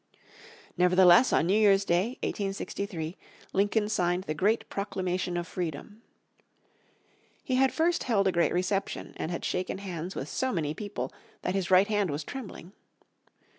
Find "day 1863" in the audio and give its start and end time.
1.85-3.17